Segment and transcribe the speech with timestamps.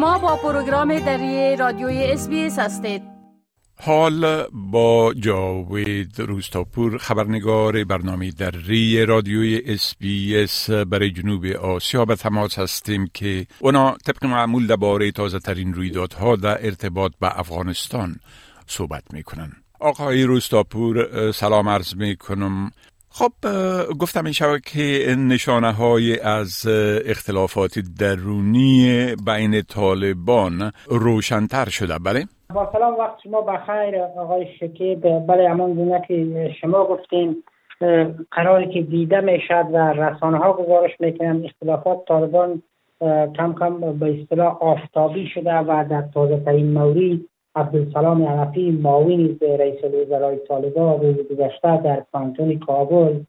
[0.00, 3.02] شما با پروگرام دری رادیوی SBS هستید.
[3.80, 9.76] حال با جاوید روستاپور خبرنگار برنامه دری رادیوی
[10.34, 12.04] SBS برای جنوب آسیا.
[12.04, 18.16] به تماس هستیم که اونا طبق معمول درباره تازه ترین رویدادها در ارتباط به افغانستان
[18.66, 19.52] صحبت می‌کنن.
[19.80, 22.70] آقای روستاپور سلام عرض می کنم
[23.12, 23.32] خب
[24.00, 26.66] گفتم این شبه که نشانه های از
[27.06, 35.50] اختلافات درونی بین طالبان روشنتر شده بله؟ با سلام وقت شما بخیر آقای شکیب بله
[35.50, 37.42] همان گونه که شما گفتین
[38.30, 42.62] قراری که دیده می‌شد و رسانه ها گزارش می‌کنن اختلافات طالبان
[43.36, 47.20] کم کم به اصطلاح آفتابی شده و در تازه ترین مورد
[47.54, 53.20] عبدالسلام عرفی معاون رئیس الوزرای طالبان روز گذشته در کانتون کابل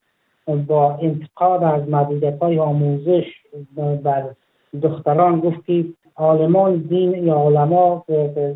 [0.67, 3.25] با انتقاد از محدودیت های آموزش
[4.03, 4.29] بر
[4.81, 8.05] دختران گفت که عالمان دین یا علما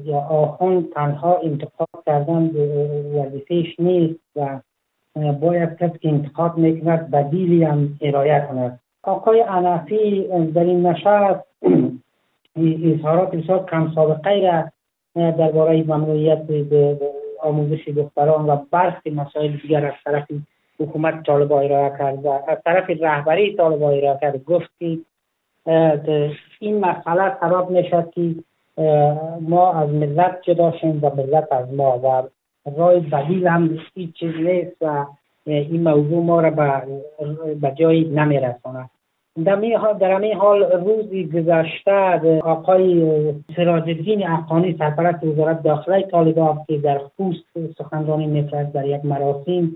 [0.06, 2.50] یا آخوند تنها انتقاد کردن
[3.16, 4.60] وظیفهش نیست و
[5.42, 8.80] باید کسی که انتقاد می‌کند بدیلی هم ارائه کند.
[9.04, 11.44] آقای عنفی در این نشست
[12.94, 14.64] اظهارات بسیار کم سابقه را
[15.16, 16.42] درباره ممنوعیت
[17.42, 20.26] آموزش دختران و برخی مسائل دیگر از طرف
[20.80, 24.46] حکومت طالبا ارائه کرد و از طرف رهبری طالبا ارائه کرد.
[24.46, 24.98] گفت که
[26.60, 28.36] این مسئله سبب نشد که
[29.42, 32.24] ما از ملت جدا شیم و ملت از ما و
[32.78, 35.06] رای بدیل هم هیچ چیز نیست و
[35.46, 36.50] این موضوع ما را
[37.62, 38.90] به جایی نمیرساند.
[39.44, 43.04] در همین حال روزی گذشته آقای
[43.56, 47.44] سراج الدین افغانی سرپرست وزارت داخله طالبان که در خوست
[47.78, 49.72] سخنرانی می‌کرد در یک مراسم.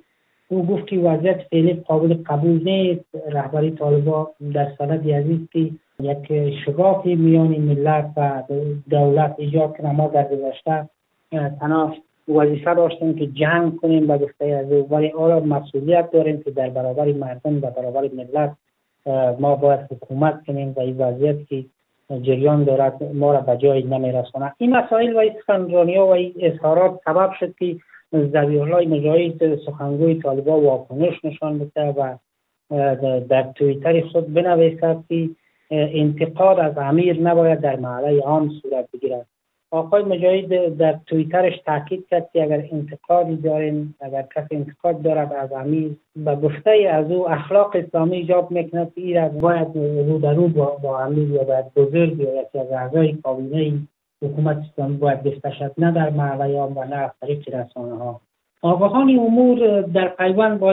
[0.48, 3.06] او گفت که وضعیت فعلی قابل قبول نیست.
[3.32, 8.44] رهبری طالبان در سند عزیز که یک شگاف میان ملت و
[8.90, 10.90] دولت ایجاد کنه ما در گذشته
[11.60, 11.94] تنها
[12.28, 17.12] وظیفه داشتیم که جنگ کنیم به گفته از ولی آیا مسئولیت داریم که در برابر
[17.12, 18.56] مردم و برابر ملت
[19.40, 21.66] ما باید حکومت کنیم و این وضعیت که
[22.22, 27.00] جریان دارد ما را به جای نمیرسانه این مسائل و این سخنرانی و این اظهارات
[27.06, 27.76] سبب شد که
[28.12, 32.16] زبیح الله مجاهد سخنگوی طالبا واکنش نشان بده و
[33.30, 35.30] در تویتر خود بنویسد که
[35.72, 39.26] انتقاد از امیر نباید در محله عام صورت بگیرد.
[39.72, 45.52] آقای مجاهد در تویترش تاکید کرد که اگر انتقادی داریم اگر کسی انتقاد دارد از
[45.52, 49.68] امیر به گفته از او اخلاق اسلامی ایجاب می‌کند که این باید
[50.08, 53.80] رو در رو با, با امیر یا باید بزرگ یا یکی از اعضای کابینه
[54.24, 56.10] حکومت اسلامی باید بستشد نه در
[56.58, 58.22] عام و نه از طریق رسانه ها
[58.62, 60.72] آگاهان امور در پیوند با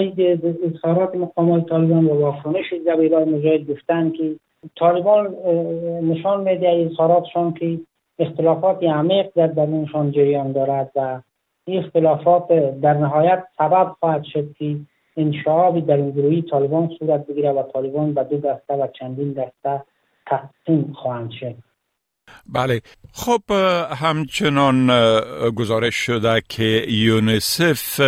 [0.64, 4.36] اظهارات مقامات طالبان و واکنش زبیرای مجاهد گفتند که
[4.76, 5.34] طالبان
[6.02, 7.78] نشان میده اظهاراتشان که
[8.18, 11.20] اختلافات عمیق در درونشان جریان دارد و
[11.66, 12.48] این اختلافات
[12.80, 14.76] در نهایت سبب خواهد شد که
[15.16, 19.82] انشعابی در گروهی طالبان صورت بگیره و طالبان به دو دسته و چندین دسته
[20.26, 21.54] تقسیم خواهند شد.
[22.46, 22.80] بله.
[23.12, 23.52] خب
[23.90, 24.90] همچنان
[25.56, 28.00] گزارش شده که یونسف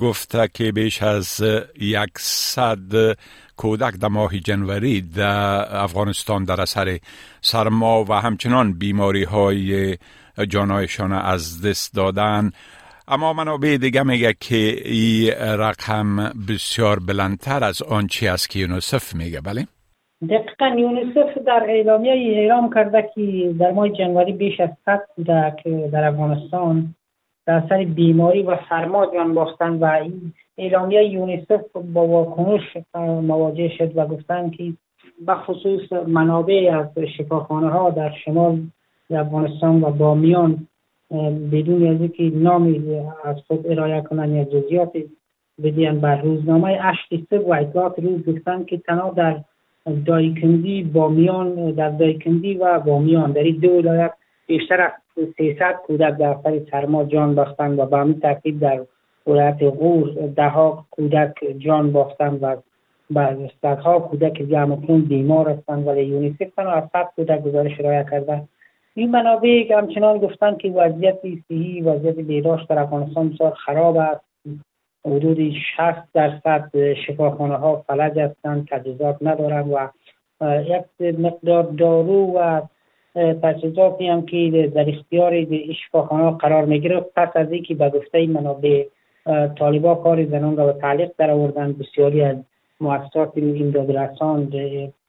[0.00, 1.42] گفته که بیش از
[1.80, 3.16] یکصد
[3.56, 6.98] کودک در ماه جنوری در افغانستان در اثر
[7.40, 9.96] سرما و همچنان بیماری های
[10.48, 12.50] جانایشان از دست دادن
[13.08, 19.40] اما منابع دیگه میگه که این رقم بسیار بلندتر از آنچه است که یونسف میگه
[19.40, 19.66] بله؟
[20.30, 25.62] دقیقا یونیسف در اعلامیه اعلام کرده که در ماه جنوری بیش از 100 کودک
[25.92, 26.94] در افغانستان
[27.46, 31.60] در اثر بیماری و سرما جان باختن و این اعلامیه یونیسف
[31.92, 32.76] با واکنش
[33.22, 34.72] مواجه شد و گفتن که
[35.26, 38.62] به خصوص منابع از شفاخانه ها در شمال
[39.10, 40.66] افغانستان و بامیان
[41.52, 45.04] بدون از اینکه نامی از خود ارائه کنن یا جزیاتی
[45.62, 49.40] بدین بر روزنامه اشتی و اطلاعات روز گفتن که تنها در
[50.06, 54.12] دایکندی بامیان در دایکندی و بامیان در این دو ولایت
[54.46, 54.92] بیشتر از
[55.36, 58.80] 300 کودک در اثر سرما جان باختند و به همین ترتیب در
[59.26, 62.56] ولایت غور ده ها کودک جان باختند و
[63.10, 68.42] بعد صدها کودک همکنون بیمار هستند ولی یونیسف تنها از صد کودک گزارش ارائه کرده
[68.94, 71.18] این منابع همچنان گفتند که وضعیت
[71.48, 74.24] صحی وضعیت بهداشت در افغانستان بسیار خراب است.
[75.06, 76.70] حدود 60 درصد
[77.06, 79.88] شفاخانه ها فلج هستند تجهیزات ندارند و
[80.62, 82.60] یک مقدار دارو و
[83.14, 85.46] تجهیزاتی هم که در اختیار
[85.86, 88.84] شفاخانه قرار می‌گیره پس از اینکه به گفته منابع
[89.58, 92.36] طالبا کار زنان را به تعلیق در آوردن بسیاری از
[92.80, 94.52] مؤسسات امداد رسان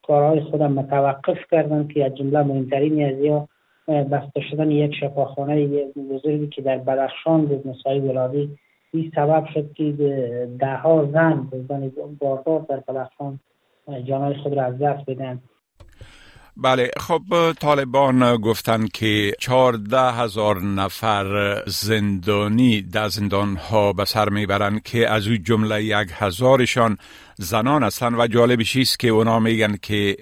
[0.07, 3.47] کارهای خودم متوقف کردن که از جمله مهمترین از یا
[3.87, 5.67] بسته شدن یک شفاخانه
[6.11, 8.49] بزرگی که در بدخشان بود مسایی ولادی
[8.93, 9.91] این سبب شد که
[10.59, 13.39] ده ها زن زن باردار در بدخشان
[14.03, 15.39] جانای خود را از دست بدن.
[16.57, 17.21] بله خب
[17.59, 25.27] طالبان گفتن که چهارده هزار نفر زندانی در زندان ها به سر می‌برند که از
[25.27, 26.97] او جمله یک هزارشان
[27.37, 30.15] زنان هستند و جالبش است که اونا میگن که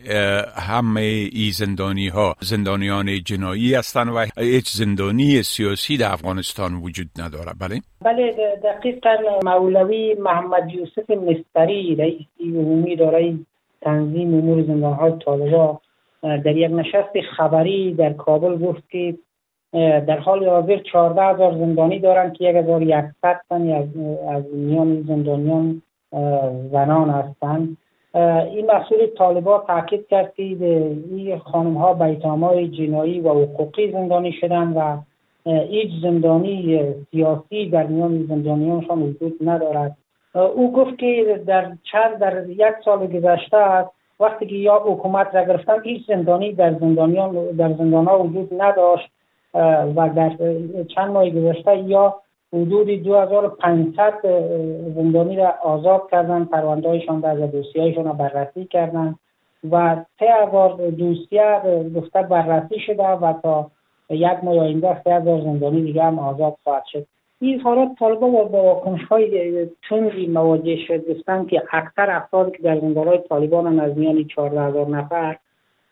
[0.55, 1.01] همه
[1.31, 7.51] ای زندانی ها زندانیان جنایی هستند و هیچ زندانی سیاسی در افغانستان وجود نداره.
[7.59, 13.45] بله؟ بله دقیقا مولوی محمد یوسف مستری رئیس عمومی دارای
[13.81, 15.79] تنظیم امور زندان های طالبان
[16.23, 19.15] در یک نشست خبری در کابل گفت که
[19.73, 23.87] در حال حاضر 14 هزار زندانی دارند که 1100 تن از,
[24.29, 25.81] از میان زندانیان
[26.71, 27.77] زنان هستند.
[28.51, 34.31] این مسئول طالبا تاکید کرد که این خانم ها بیتام های جنایی و حقوقی زندانی
[34.31, 34.97] شدن و
[35.45, 39.97] هیچ زندانی سیاسی در میان زندانیانشان وجود ندارد.
[40.33, 43.89] او گفت که در چند در یک سال گذشته است
[44.23, 49.09] وقتی که یا حکومت را گرفتن هیچ زندانی در زندانیان در زندان ها وجود نداشت
[49.95, 50.31] و در
[50.95, 52.15] چند ماه گذشته یا
[52.53, 54.13] حدود 2500
[54.95, 59.15] زندانی را آزاد کردن پرونده هایشان از دوسیه را بررسی کردن
[59.71, 61.61] و سه هزار دوسیه
[61.95, 63.71] گفته بررسی شده و تا
[64.09, 67.07] یک ماه آینده سه هزار زندانی دیگه هم آزاد خواهد شد.
[67.43, 71.09] اظهارات طالبا با واکنش های تندی مواجه شد.
[71.09, 75.35] گفتن که اکثر افرادی که در زندان های طالبان از میان 14 هزار نفر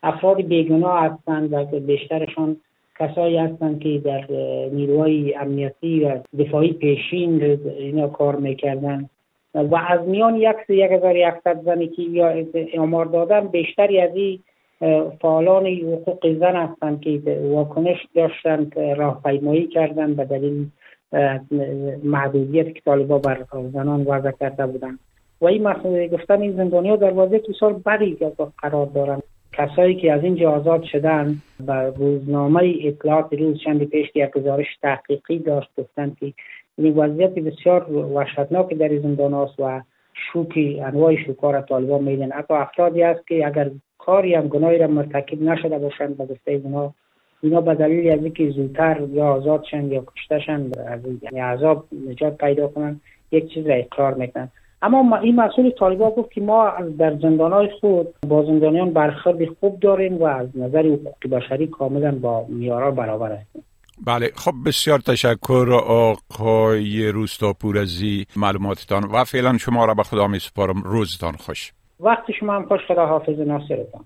[0.04, 2.58] افراد بیگناه هستند و بیشترشان
[3.00, 4.26] کسایی هستند که در
[4.72, 9.10] نیروهای امنیتی و دفاعی پیشین اینا کار می‌کردن
[9.56, 14.40] و از میان یک یک هزار زنی که یا امار دادن بیشتری از این
[15.22, 20.66] فعالان حقوق زن هستند که واکنش داشتند راهپیمایی کردن به دلیل
[22.04, 25.00] محدودیت که طالبا بر زنان وضع کرده بودند.
[25.42, 28.18] و این مسئله گفتن این زندانی ها در وضعیت سال بدی
[28.62, 29.24] قرار دارند
[29.54, 31.36] کسایی که از اینجا آزاد شدن
[31.68, 36.34] و روزنامه اطلاعات روز چند پیش یک گزارش تحقیقی داشت گفتن که
[36.78, 39.82] این وضعیت بسیار وحشتناک در زندان است و
[40.14, 45.42] شوکی انواع شوکار طالبان میدن حتی افرادی است که اگر کاری هم گناهی را مرتکب
[45.42, 46.94] نشده باشند به گفته اینا
[47.42, 52.68] اینا به دلیل از اینکه زودتر یا آزادشن یا کشتشن از یعنی عذاب نجات پیدا
[52.68, 53.02] کنن
[53.32, 54.50] یک چیز را اقرار می‌کنن.
[54.82, 60.18] اما این مسئول طالبا گفت که ما در زندانهای خود با زندانیان برخورد خوب داریم
[60.18, 63.64] و از نظر حقوق بشری کاملا با میارا برابر هستیم.
[64.08, 68.04] بله خب بسیار تشکر آقای روستاپور از
[68.36, 70.82] معلوماتتان و فعلا شما را به خدا می سپارم.
[70.82, 71.74] روزتان خوش.
[72.00, 74.06] وقت شما هم خوش خدا حافظ ناصرتان.